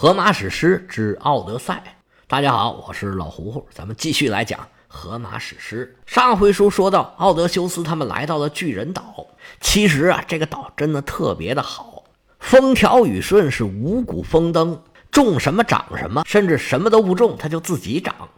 [0.00, 1.82] 荷马史诗之《奥德赛》，
[2.26, 5.94] 大家好，我是老胡胡，咱们继续来讲荷马史诗。
[6.06, 9.26] 上回书说到，奥德修斯他们来到了巨人岛。
[9.60, 12.04] 其实啊，这个岛真的特别的好，
[12.38, 18.30] 风调雨顺，是五谷丰登，种什么长什么，甚至什么都不种，它就自己长。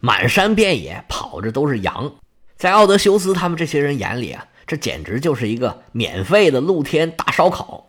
[0.00, 2.10] 满山遍野跑着都是羊，
[2.56, 7.88] 在奥德修斯他们这些人眼里啊，这简直就是一个免费的露天大烧烤。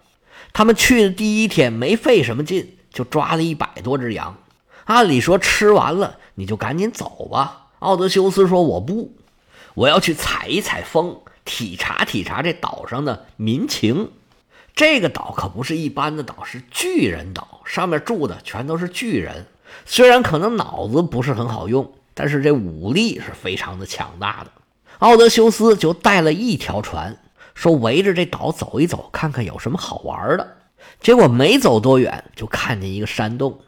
[0.51, 2.75] 他们去的第一天没费什么劲。
[2.91, 4.37] 就抓了一百多只羊，
[4.85, 7.69] 按理说吃完了你就赶紧走吧。
[7.79, 9.13] 奥德修斯说：“我不，
[9.73, 14.11] 我要去采一采风，体察体察这岛上的民情。
[14.75, 19.47] 这个岛可不是一般的岛，是巨人岛，上面住的全都是巨人。
[19.85, 24.51] 虽然可能脑子不是很好用，但是这武力是非常的强大的。
[24.99, 27.17] 奥德修斯就带了一条船，
[27.55, 30.57] 说围着这岛走一走，看看有什么好玩的。”
[31.01, 33.59] 结果没走多远，就看见一个山洞，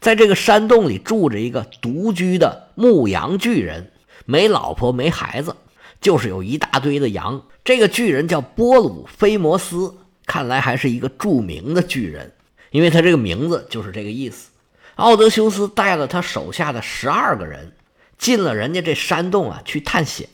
[0.00, 3.92] 在这个山洞里住着一个独居的牧羊巨人，
[4.24, 5.54] 没老婆没孩子，
[6.00, 7.42] 就是有一大堆的羊。
[7.62, 12.32] 这个巨人叫波鲁菲摩斯，看来还是一个著名的巨人，
[12.70, 14.48] 因为他这个名字就是这个意思。
[14.94, 17.72] 奥德修斯带了他手下的十二个人，
[18.16, 20.28] 进了人家这山洞啊，去探险。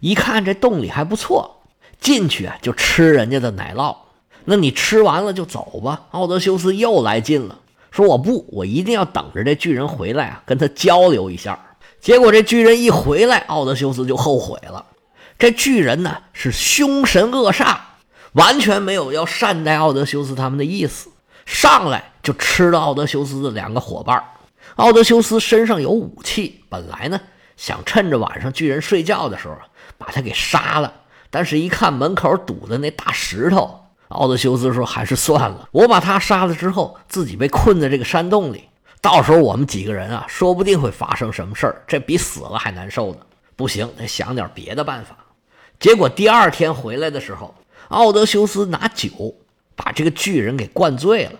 [0.00, 1.62] 一看这洞里还不错，
[1.98, 3.96] 进去啊就吃人家的奶酪。
[4.50, 6.06] 那你吃完了就走吧。
[6.12, 7.58] 奥德修斯又来劲了，
[7.90, 11.76] 说我不，我一定要等着这巨人回来啊，跟他交流一下。
[12.00, 14.86] 结果这巨人一回来，奥德修斯就后悔了。
[15.38, 17.76] 这巨人呢是凶神恶煞，
[18.32, 21.10] 完全没有要善待奥德修斯他们的意思，
[21.44, 24.24] 上来就吃了奥德修斯的两个伙伴。
[24.76, 27.20] 奥德修斯身上有武器，本来呢
[27.58, 29.54] 想趁着晚上巨人睡觉的时候
[29.98, 30.90] 把他给杀了，
[31.28, 33.80] 但是一看门口堵的那大石头。
[34.08, 38.64] 奥德修斯说：“还是算了，我把他杀了之后，自己被困在这个山洞里，
[39.00, 43.20] 到时候我们几个人啊，说不定会发生什么事儿，这比死了还难受呢。
[43.54, 45.16] 不行，得想点别的办法。”
[45.78, 47.54] 结果第二天回来的时候，
[47.88, 49.34] 奥德修斯拿酒
[49.76, 51.32] 把这个巨人给灌醉了。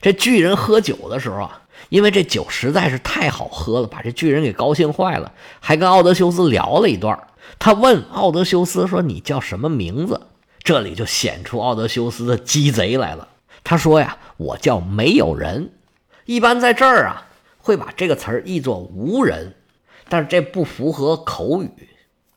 [0.00, 7.18] 这巨人喝酒的时候啊，因为这酒实在是太好喝了，把这巨人给高兴坏了，还跟奥德修斯聊了一段。
[7.58, 10.20] 他问奥德修斯说：“你叫什么名字？”
[10.62, 13.28] 这里就显出奥德修斯的鸡贼来了。
[13.64, 15.72] 他说呀：“我叫没有人。”
[16.24, 17.26] 一般在这儿啊，
[17.58, 19.54] 会把这个词儿译作无人，
[20.08, 21.70] 但是这不符合口语。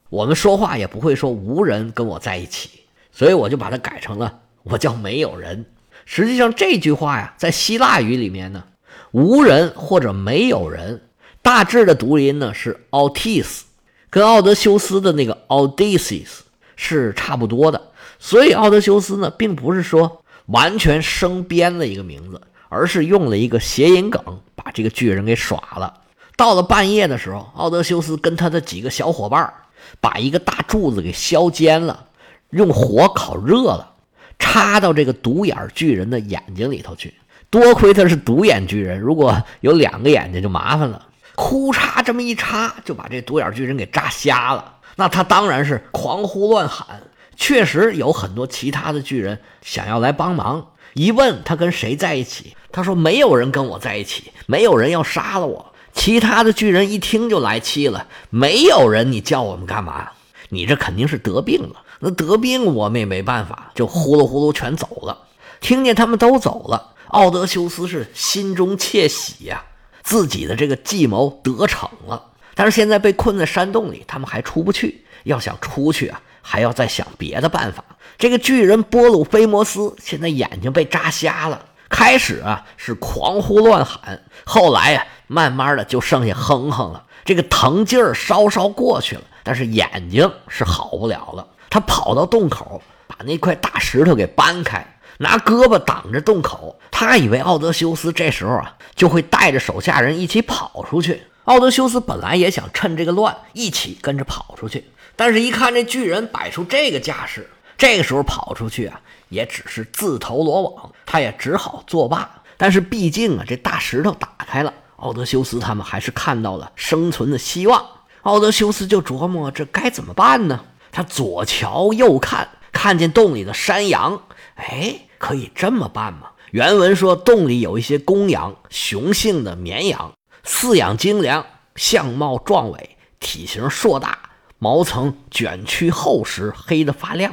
[0.09, 2.69] 我们说话也不会说无人跟我在一起，
[3.11, 5.65] 所以我就把它改成了我叫没有人。
[6.05, 8.63] 实际上这句话呀，在希腊语里面呢，
[9.11, 11.01] 无人或者没有人，
[11.41, 13.61] 大致的读音呢是 autis，
[14.09, 16.39] 跟奥德修斯的那个 Odysseus
[16.75, 17.89] 是差不多的。
[18.19, 24.21] 所以奥德修斯呢，并不是说完全生编了一个名字，而是用了一个谐音梗，
[24.55, 25.93] 把这个巨人给耍了。
[26.37, 29.53] 到了半夜的时候，奥德修斯跟他的几个小伙伴
[30.01, 32.05] 把一个大柱子给削尖了，
[32.49, 33.93] 用火烤热了，
[34.37, 37.13] 插到这个独眼巨人的眼睛里头去。
[37.49, 41.07] 多亏他是独眼巨人，如果有两个眼睛就麻烦了。
[41.35, 44.73] 哭嚓，这么一插，就把这独眼巨人给扎瞎了。
[44.95, 47.01] 那他当然是狂呼乱喊。
[47.35, 50.67] 确实有很多其他的巨人想要来帮忙。
[50.93, 55.73] 一问他跟谁在一起，他说没有人跟我在一起，没有人要杀了我。
[55.93, 60.11] 其他的巨人一听就来气了，没有人，你叫我们干嘛？
[60.49, 61.81] 你这肯定是得病了。
[61.99, 65.27] 那得病我们也没办法，就呼噜呼噜全走了。
[65.59, 69.65] 听见他们都走了，奥德修斯是心中窃喜呀，
[70.03, 72.23] 自己的这个计谋得逞了。
[72.53, 75.03] 但是现在被困在山洞里，他们还出不去。
[75.23, 76.21] 要想出去啊！
[76.47, 77.83] 还要再想别的办法。
[78.19, 87.03] 这个巨人波鲁菲摩斯现在眼睛被扎瞎了，开始啊是狂呼乱喊，后来呀慢慢的就剩下哼哼了。
[87.25, 91.47] 这个疼劲儿稍稍过去了，但是眼睛是好不了了。
[91.69, 94.85] 他跑到洞口，把那块大石头给搬开，
[95.17, 96.79] 拿胳膊挡着洞口。
[96.91, 101.23] 他以为奥德修斯这时候啊就会带着手下人一起跑出去。
[101.45, 104.85] 奥德修斯本来也想趁这个乱一起跟着跑出去。
[105.15, 112.29] 但是，一看这巨人摆出这个架势，这个时候跑出去啊，也只是自投罗网，他也只好作罢。
[112.57, 117.85] 但是，毕竟啊，这大石头打开了，奥德修斯他们还是看到了生存的希望。
[118.23, 120.65] 奥德修斯就琢磨这该怎么办呢？
[120.91, 124.21] 他左瞧右看，看见洞里的山羊，
[124.55, 126.29] 哎，可以这么办吗？
[126.51, 130.13] 原文说，洞里有一些公羊，雄性的绵羊，
[130.45, 131.45] 饲养精良，
[131.75, 134.17] 相貌壮伟，体型硕大。
[134.65, 137.31] 毛层卷曲厚实，黑的发亮。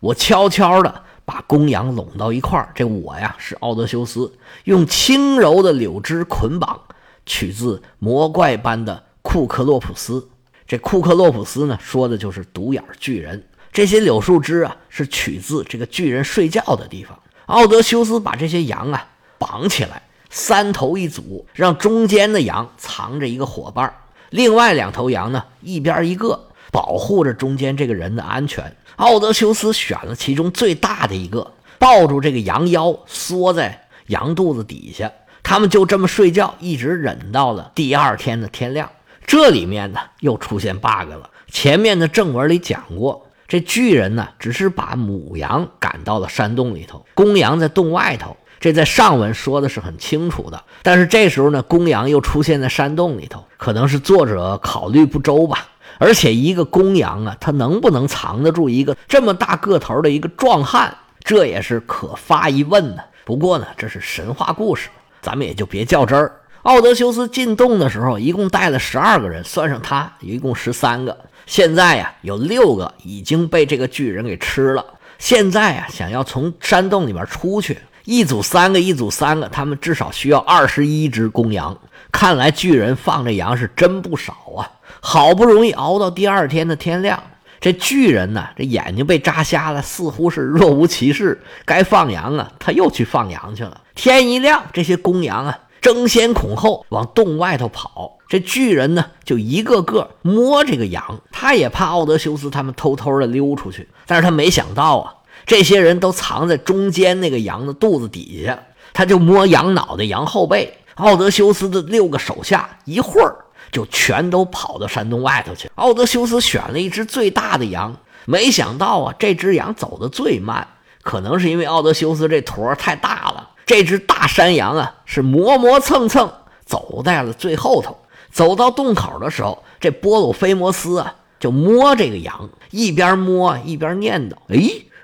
[0.00, 2.70] 我悄悄地把公羊拢到一块儿。
[2.74, 4.30] 这我呀是奥德修斯，
[4.64, 6.78] 用轻柔的柳枝捆绑，
[7.24, 10.28] 取自魔怪般的库克洛普斯。
[10.66, 13.42] 这库克洛普斯呢，说的就是独眼巨人。
[13.72, 17.18] 这些柳树枝啊，是取自这个巨人睡觉的地方。
[17.46, 19.08] 奥德修斯把这些羊啊
[19.38, 23.94] 绑起来，三头一组，让中间的羊藏着一个伙伴，
[24.28, 28.74] 另外两头羊呢一边一个，保护着中间这个人的安全。
[28.96, 35.08] 奥德修斯选了其中最大的一个，抱住这个羊腰，缩在羊肚子底下。
[35.44, 38.90] 他们就这么睡觉，一直忍到了第二天的天亮。
[39.24, 41.30] 这里面呢又出现 bug 了。
[41.48, 48.36] 前面的正文里讲过，这巨人呢只是把母羊赶到了山洞里头，公羊在洞外头。
[48.58, 50.64] 这在上文说的是很清楚的。
[50.82, 55.68] 但是这时候呢，公羊又出现在山洞里头，可能是作者考虑不周吧。
[55.98, 63.02] 而且一个公羊啊，它能不能藏得住一个这么大个头的一个壮汉，这也是可发一问呢。
[63.24, 64.88] 不过呢，这是神话故事，
[65.22, 66.40] 咱们也就别较真儿。
[66.64, 71.16] 奥德修斯进洞的时候，一共带了十二个人，算上他，一共十三个。
[71.46, 74.84] 现在呀，有六个已经被这个巨人给吃了。
[75.18, 81.76] 现在呀，想要从山洞里面出去，一组三个，一组三个，他们至少需要二十一只公羊。
[82.14, 84.70] 看来巨人放这羊是真不少啊！
[85.00, 87.20] 好不容易熬到第二天的天亮，
[87.60, 91.42] 这巨人呢，这眼睛被扎瞎了，似乎是若无其事。
[91.64, 93.80] 该放羊啊，他又去放羊去了。
[93.96, 98.18] 天一亮，这些公羊啊，争先恐后往洞外头跑。
[98.28, 103.88] 这巨人呢，就一个个摸这个羊，他也怕奥德修斯他们偷偷的溜出去。
[104.06, 105.14] 但是他没想到啊，
[105.46, 108.56] 这些人都藏在中间那个羊的肚子底下，
[108.92, 110.78] 他就摸羊脑袋、羊后背。
[110.96, 113.36] 奥德修斯的六个手下一会儿
[113.72, 115.70] 就全都跑到山洞外头去。
[115.74, 117.96] 奥德修斯选了一只最大的羊，
[118.26, 120.66] 没想到啊，这只羊走得最慢，
[121.02, 123.50] 可能是因为奥德修斯这坨太大了。
[123.66, 126.32] 这只大山羊啊，是磨磨蹭蹭
[126.64, 127.96] 走在了最后头。
[128.30, 134.58] 走到洞口的时候，这波鲁菲摩斯啊就摸这个羊，一边摸一边念叨：“哎，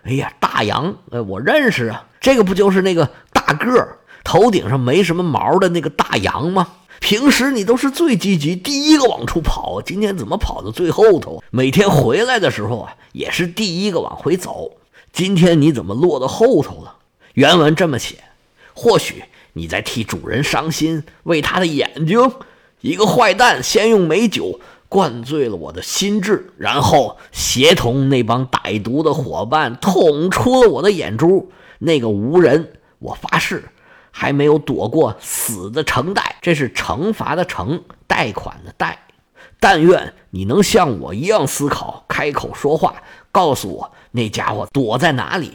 [0.04, 3.96] 哎呀，大羊，哎，我认识啊，这个不就是那个大个儿？”
[4.30, 6.68] 头顶上没什么毛的那个大羊吗？
[7.00, 11.42] 平时你都是最积极，第一个往出跑，今天怎么跑到最后头？
[11.50, 14.70] 每天回来的时候啊，也是第一个往回走，
[15.12, 16.94] 今天你怎么落到后头了？
[17.34, 18.18] 原文这么写：
[18.72, 19.24] 或许
[19.54, 22.30] 你在替主人伤心，为他的眼睛。
[22.82, 31.50] 一个坏蛋先用美酒灌醉了我的心智，然后协同那帮歹毒的伙伴捅出了我的眼珠。
[31.80, 33.64] 那个无人，我发誓。
[34.10, 39.06] 还没有躲过死的橙贷，这是惩罚的惩，贷款的贷。
[39.58, 45.52] 但愿你能像我一样思考，开口说话，告诉我那家伙躲在哪里，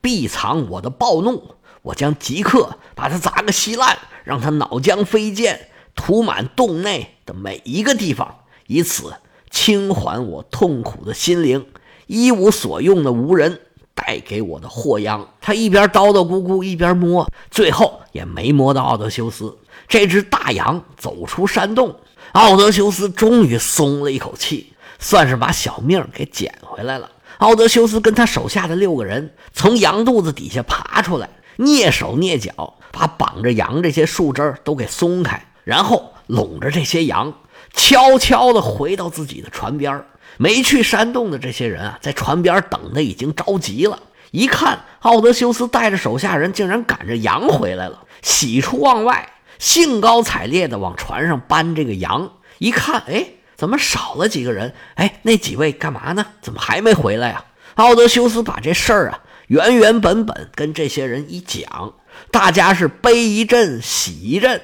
[0.00, 1.54] 必藏我的暴怒。
[1.82, 9.14] 我将即刻把他砸个稀烂，让他脑浆飞溅，涂满洞内的每一个地方，以此
[9.50, 11.66] 轻缓我痛苦的心灵。
[12.06, 13.60] 一无所用的无人。
[13.98, 15.26] 带给我的祸殃。
[15.40, 19.58] 他一边叨叨咕咕，一边摸，最后也没摸到奥德修斯。
[19.88, 21.96] 这只大羊走出山洞，
[22.32, 27.10] 奥德修斯终于松了一口气，算是把小命给捡回来了。
[27.38, 37.32] 奥德修斯跟他手下的六个人从羊肚子底下爬出来，蹑手蹑脚把绑着羊这些树枝都给松开，然后拢着这些羊，
[37.72, 40.06] 悄悄地回到自己的船边儿。
[40.38, 44.00] 没去山洞的这些人啊，在船边等的已经着急了。
[44.30, 49.28] 一看奥德修斯带着手下人竟然赶着羊回来了，喜出望外，
[49.58, 52.32] 兴高采烈地往船上搬这个羊。
[52.58, 53.26] 一看，哎，
[53.56, 54.74] 怎么少了几个人？
[54.94, 56.24] 哎，那几位干嘛呢？
[56.40, 57.44] 怎么还没回来呀？
[57.74, 61.94] 奥德修斯把这事儿啊原原本本跟这些人一讲，
[62.30, 64.60] 大家是悲一阵，喜一阵。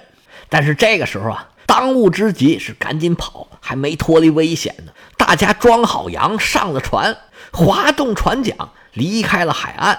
[0.48, 4.92] 但是这个时候啊，当务之急是赶紧跑，还没脱离危险呢。
[5.26, 7.16] 大家装好羊，上了船，
[7.50, 8.54] 划动船桨，
[8.92, 9.98] 离开了海岸。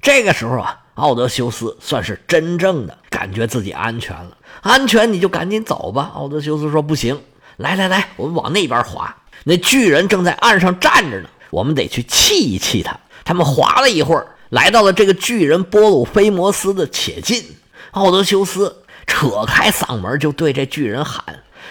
[0.00, 4.34] 这个时候啊，奥德修斯算是真正的感觉自己安全了。
[4.62, 6.10] 安全，你就赶紧走吧。
[6.14, 7.20] 奥德修斯说：“不行，
[7.58, 9.14] 来来来，我们往那边划。
[9.44, 17.44] 那巨人正在岸上站着呢，我们得去气一气他。”他们划了一会儿，来到了这个巨人波鲁菲摩斯的且近。
[17.90, 21.22] 奥德修斯扯开嗓门就对这巨人喊：“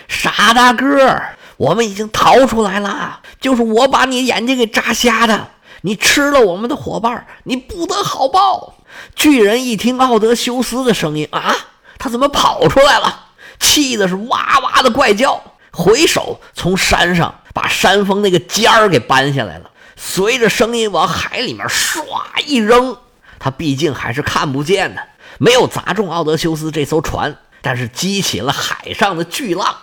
[0.07, 5.51] 傻大个儿！”我们已经逃出来了，就是我把你眼睛给扎瞎的。
[5.81, 8.77] 你吃了我们的伙伴，你不得好报。
[9.15, 11.55] 巨人一听奥德修斯的声音啊，
[11.99, 13.27] 他怎么跑出来了？
[13.59, 15.39] 气的是哇哇的怪叫，
[15.71, 22.01] 回手从山上把山峰那个尖儿给搬下来了，随着声音往海里面唰
[22.47, 22.97] 一扔，
[23.37, 25.03] 他毕竟还是看不见的，
[25.37, 29.75] 没有砸中奥德修斯这艘船，但是激起了海上的巨浪。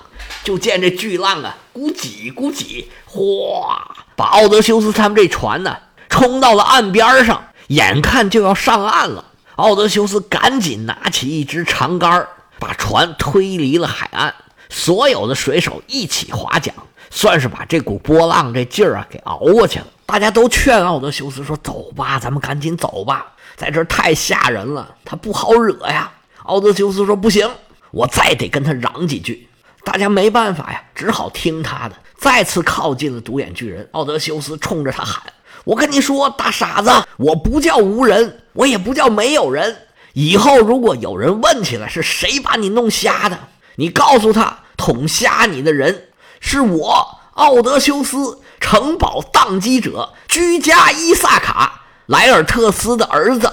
[0.45, 5.77] 就见这巨浪啊，咕叽咕叽，哗，把奥德修斯他们这船呢
[6.09, 9.25] 冲到了岸边上，眼看就要上岸了。
[9.57, 12.27] 奥德修斯赶紧拿起一支长杆，
[12.59, 14.35] 把船推离了海岸。
[14.71, 16.75] 所有的水手一起划桨，
[17.11, 19.87] 算是把这股波浪这劲儿啊给熬过去了。
[20.05, 26.11] 大家都劝奥德修斯说：“走吧，咱们赶紧走吧，在这儿太吓人了，他不好惹呀。”
[26.45, 27.51] 奥德修斯说：“不行，
[27.91, 29.48] 我再得跟他嚷几句。”
[29.91, 31.97] 大家没办法呀，只好听他的。
[32.19, 35.23] 再次靠近了独眼巨人，奥德修斯冲着他喊
[35.65, 39.75] ：“我跟你说，大傻子，我不叫无人，我也不叫没有人。
[40.13, 43.39] 以后如果有人问起来是谁把你弄瞎的，
[43.77, 53.51] 你告诉他，捅瞎你的人是我，奥德修斯，城堡宕机者居家伊萨卡莱尔特斯的儿子，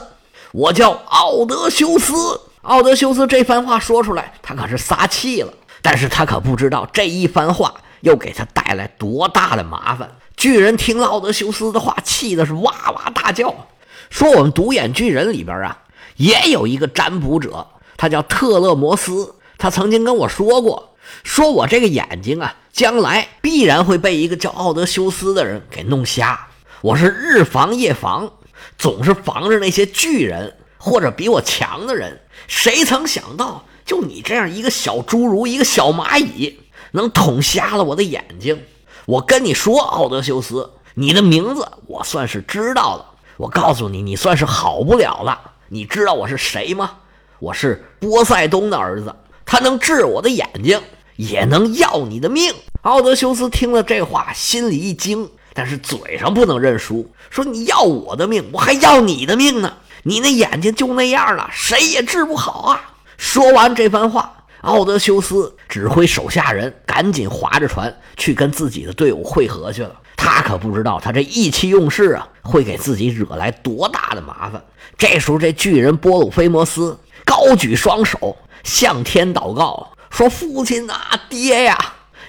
[0.51, 2.42] 我叫奥德修斯。
[2.63, 5.54] 奥德修斯这番话说出来，他可是撒气了。
[5.86, 10.10] 但是他可不知道这一番话又给他带来多大的麻烦。
[10.36, 13.54] 巨人听了奥德修斯的话，气的是哇哇大叫，
[14.10, 15.77] 说：“我们独眼巨人里边啊，
[16.15, 19.36] 也有一个占卜者，他叫特勒摩斯。
[19.60, 26.48] 他曾经跟我说过，说我这个眼睛啊，将来必然会被一个叫奥德修斯的人给弄瞎。
[26.82, 28.32] 我是日防夜防，
[28.80, 32.22] 总是防着那些巨人或者比我强的人。
[32.48, 36.60] 谁曾想到？”就你这样一个小侏儒，一个小蚂蚁，
[36.92, 38.63] 能捅瞎了我的眼睛？
[39.06, 43.06] 我跟你说，奥德修斯，你的名字我算是知道了。
[43.38, 45.39] 我告诉你，你算是好不了了。
[45.68, 46.92] 你知道我是谁吗？
[47.38, 49.13] 我是波塞冬的儿子，
[49.46, 50.82] 他能治我的眼睛，
[51.18, 52.54] 也能要你的命。
[52.82, 59.77] 奥德修斯听了这话，心里一惊，但是嘴上不能认输，说你要我的命，我还要你的命呢。
[60.04, 62.95] 你那眼睛就那样了，谁也治不好啊。
[63.17, 69.95] 说完这番话，奥德修斯指挥手下人赶紧划着船去跟自己的队伍会合去了。
[70.17, 74.63] 他可不知道，他这意气用事啊，会给自己惹来多大的麻烦。
[74.98, 81.77] 这时候，这巨人波鲁菲摩斯高举双手向天祷告，说：“父亲啊，爹呀，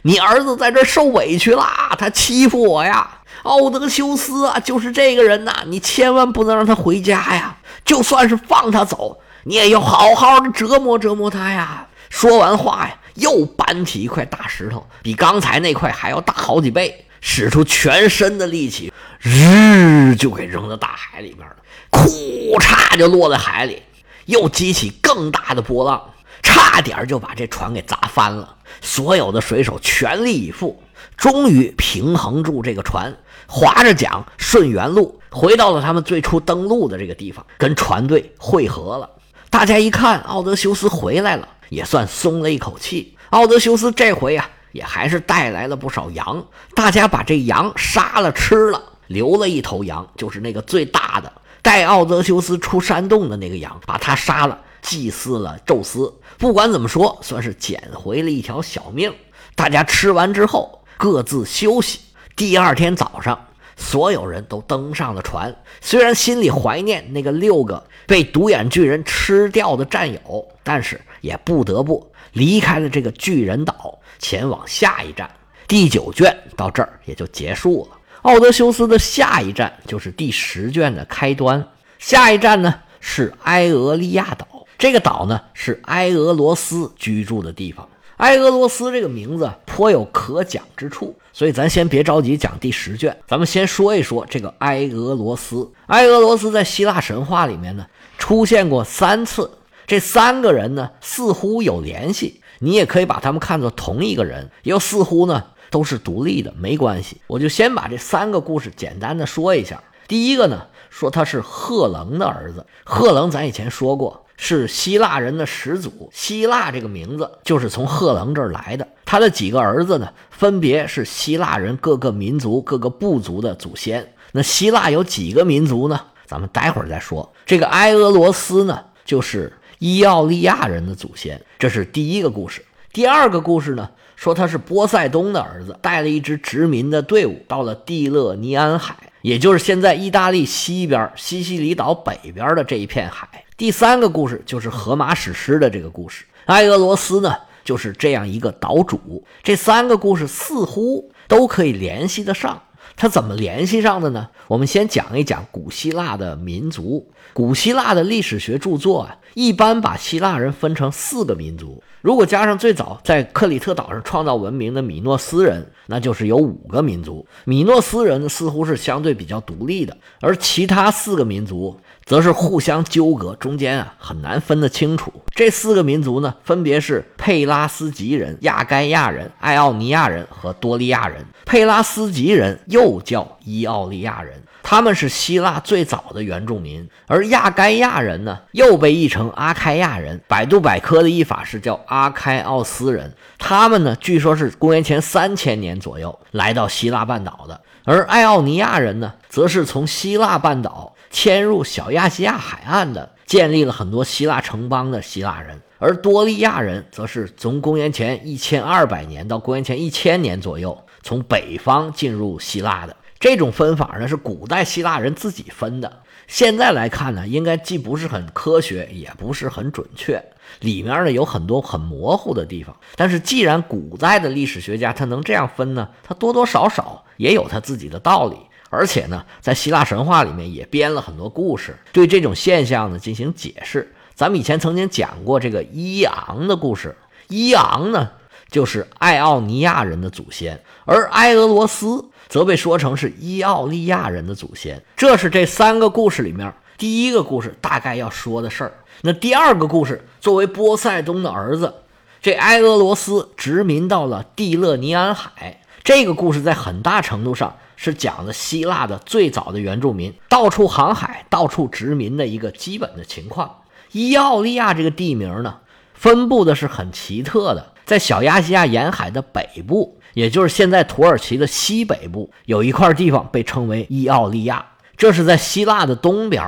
[0.03, 3.21] 你儿子在这受委屈啦，他欺负我呀！
[3.45, 7.57] 奥德修斯啊，就是这个人呐，你千万不能让他回家呀！
[7.85, 11.87] 就算是放他走。”你也要好好的折磨折磨他呀！
[12.11, 21.55] 说完话呀，又搬起一块大石头，比刚才那块还要大好几倍，使出全身的力气，日就给扔到大海里边了。
[21.91, 23.81] 库嚓就落在海里，
[24.25, 26.03] 又激起更大的波浪，
[26.43, 28.57] 差点就把这船给砸翻了。
[28.81, 30.83] 所有的水手全力以赴，
[31.17, 39.09] 终于平衡住这个船，划着桨顺原路回到了他们最初登陆的这个地方，跟船队汇合了。
[39.57, 43.17] 大家一看奥德修斯回来了，也算松了一口气。
[43.31, 46.45] 奥德修斯这回啊，也还是带来了不少羊。
[46.75, 51.33] 大家把这羊杀了吃了，留了一头羊，就是那个最大的，
[51.63, 56.13] 带奥德修斯出山洞的那个羊，把他杀了，祭祀了宙斯。
[56.37, 59.11] 不管怎么说，算是捡回了一条小命。
[59.55, 62.01] 大家吃完之后，各自休息。
[62.37, 63.41] 第二天早上。
[63.77, 75.31] 所有人都登上了船，虽然心里怀念那个六个被独眼巨人吃掉的战友，但是也不得不离开了这个巨人岛，前往下一站。
[75.69, 77.99] 第九卷到这儿也就结束了。
[78.23, 81.69] 奥德修斯的下一站就是第十卷的开端。
[81.99, 84.47] 下一站呢是埃俄利亚岛，
[84.79, 87.89] 这个岛呢是埃俄罗斯居住的地方。
[88.19, 95.71] 埃俄罗斯这个名字颇有可讲之处，所以咱先别着急讲第十卷，咱们先说一说这个埃俄罗斯。
[95.89, 97.85] 埃俄罗斯在希腊神话里面呢
[98.17, 99.51] 出现过三次，
[99.87, 107.21] 这三个人呢似乎有联系，你也可以把他们看作同一个人，又似乎呢都是独立的，没关系。
[107.27, 109.83] 我就先把这三个故事简单的说一下。
[110.09, 114.25] 第一个呢，说他是赫棱的儿子，赫棱咱以前说过。
[114.37, 118.87] 是希腊人的始祖，希腊这个名字就是从赫棱这儿来的。
[119.05, 124.13] 他的几个儿子呢，分别是希腊人各个民族、各个部族的祖先。
[124.33, 125.99] 那希腊有几个民族呢？
[126.27, 127.33] 咱们待会儿再说。
[127.47, 131.41] 这个埃俄罗斯呢，就是伊奥利亚人的祖先。
[131.59, 132.65] 这是第一个故事。
[132.93, 143.45] 第二个故事呢，说他是波塞冬的儿子，带了一支殖民的队伍到了蒂勒尼安海，也就是现在意大利西边西西里岛北边的这一片海。
[143.57, 147.35] 第三个故事就是荷马史诗的这个故事，埃俄罗斯呢
[147.65, 149.25] 就是这样一个岛主。
[149.43, 152.63] 这三个故事似乎都可以联系得上，
[152.97, 154.29] 它怎么联系上的呢？
[154.49, 157.11] 我们先讲一讲古希腊的民族。
[157.33, 161.83] 古希腊的历史学著作啊，一般把希腊人分成四个民族。
[162.03, 167.27] 如果加上最早在克里特岛上创造文明的米诺斯人，那就是有五个民族。
[167.47, 175.13] 米诺斯人似乎是相对比较独立的，而其他四个民族则是互相纠葛，中间啊很难分得清楚。
[175.35, 181.27] 这四个民族呢，分别是佩拉斯吉人、亚该亚人、艾奥尼亚人和多利亚人。
[181.45, 184.41] 佩拉斯吉人又叫伊奥利亚人。
[184.63, 190.21] 他们是希腊最早的原住民，而亚该亚人呢，又被译成阿开亚人。
[190.27, 193.13] 百度百科的译法是叫阿开奥斯人。
[193.39, 197.61] 他们呢，据说是公元前三千年左右来到希腊半岛的。
[197.85, 205.61] 而艾奥尼亚人呢，则是从希腊半岛迁入小亚细亚海岸的，建立了很多希腊城邦的希腊人。
[205.79, 212.97] 而多利亚人则是从公元前一千二百年到公元前一千年左右，从北方进入希腊的。
[213.19, 220.23] 这种分法呢是古代希腊人自己分的，现在来看呢，应该既不是很科学，也不是很准确，
[220.61, 222.77] 里面呢有很多很模糊的地方。
[222.95, 228.37] 但是既然古代的历史学家他能这样分呢，他多多少少也有他自己的道理。
[228.71, 233.93] 而且呢，在希腊神话里面也编了很多故事，对这种现象呢进行解释。
[234.15, 236.97] 咱们以前曾经讲过这个伊昂的故事，
[237.29, 238.11] 伊昂呢
[238.51, 242.05] 就是爱奥尼亚人的祖先，而埃俄罗斯。
[242.29, 248.73] 则被说成是伊奥利亚人的祖先，这是这三个故事里面第一个故事大概要说的事儿。
[249.03, 251.73] 那第二个故事，作为波塞冬的儿子，
[252.21, 255.61] 这埃俄罗斯殖民到了蒂勒尼安海。
[255.85, 263.63] 这个故事在很大程度上是讲的希腊的最早的原住民到处航海、到处殖民的一个基本的情况。
[263.93, 265.59] 伊奥利亚这个地名呢，
[265.95, 270.01] 分布的是很奇特的，在小亚细亚沿海的北部。
[270.15, 274.65] 也就是现在土耳其的西北部有一块地方被称为伊奥利亚，
[274.97, 276.43] 这是在希腊的东边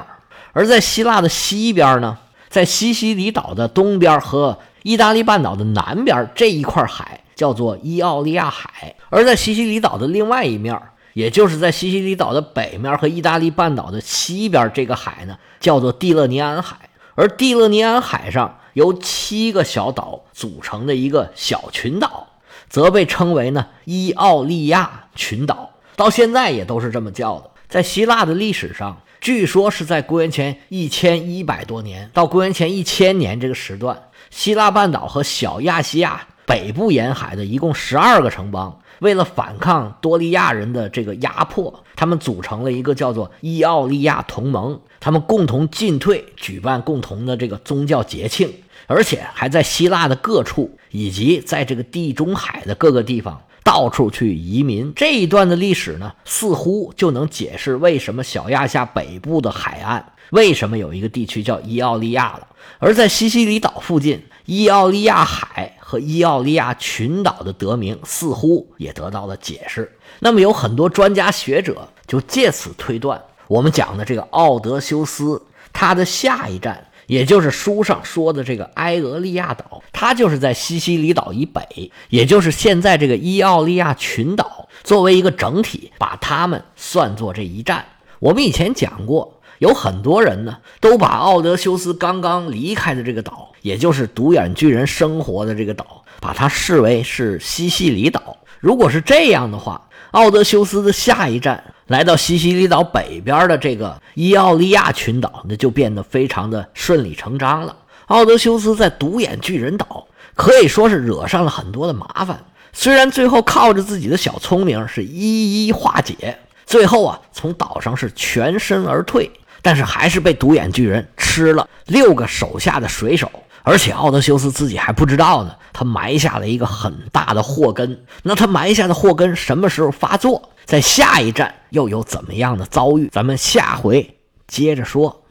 [0.54, 2.16] 而在希腊的西边呢，
[2.48, 10.80] 在西西里岛的东边和意大利半岛的南边这一块海叫做伊奥利亚海，而在西西里岛的另外一面，
[11.18, 16.76] 也就是在西西里岛的北面和意大利半岛的西边这个海呢，叫做蒂勒尼安海，
[17.16, 22.28] 而蒂勒尼安海上由七个小岛组成的一个小群岛。
[22.68, 27.50] 则被称为呢伊奥利亚群岛，到现在也都是这么叫的。
[27.66, 48.52] 在希腊的历史上，据说是在公元前一千一百多年到公元前一千年这个时段，希腊半岛和小亚细亚北部沿海的一共十二个城邦，为了反抗多利亚人的这个压迫，他们组成了一个叫做伊奥利亚同盟，他们共同进退，举办共同的这个宗教节庆。
[48.86, 54.90] 而且还在希腊的各处，以及在这个地中海的各个地方到处去移民。
[54.96, 62.46] 这一段的历史呢，似乎就能解释为什么小亚细亚北部的海岸为什么有一个地区叫伊奥利亚了。
[62.78, 69.90] 而在西西里岛附近，伊奥利亚海和伊奥利亚群岛的得名似乎也得到了解释。
[70.18, 75.40] 那么，有很多专家学者就借此推断，我们讲的这个奥德修斯，
[75.72, 76.84] 他的下一站。
[77.06, 87.82] 也就是书上说的这个埃俄利亚岛，它就是在西西里岛以北，也就是现在这个伊奥利亚群岛，作为一个整体，把它们算作这一站。
[88.18, 98.36] 我们以前讲过，有很多人呢，都把奥德修斯刚刚离开的这个岛，也就是独眼巨人生活的这个岛，把它视为是西西里岛。
[98.60, 101.74] 如果是这样的话，奥德修斯的下一站。
[101.88, 107.74] 来到西西里岛北边的这个伊奥利亚群岛，那就变得非常的顺理成章了。
[108.08, 112.44] 奥德修斯在独眼巨人岛可以说是惹上了很多的麻烦，
[112.74, 119.30] 虽然最后靠着自己的小聪明是一一化解，最后啊从岛上是全身而退，
[119.62, 123.30] 但是还是被独眼巨人吃了六个手下的水手，
[123.62, 128.04] 而且奥德修斯自己还不知道呢，他埋下了一个很大的祸根。
[128.22, 130.50] 那他埋下的祸根什么时候发作？
[130.64, 133.08] 在下一站又有怎么样的遭遇？
[133.12, 134.16] 咱们下回
[134.46, 135.22] 接着说。